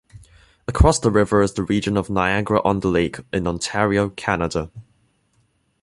Across 0.67 1.01
the 1.01 1.11
river 1.11 1.43
is 1.43 1.53
the 1.53 1.61
region 1.63 1.95
of 1.95 2.09
Niagara-on-the-Lake 2.09 3.19
in 3.31 3.45
Ontario, 3.45 4.09
Canada. 4.09 4.71